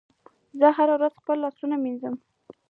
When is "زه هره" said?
0.59-0.93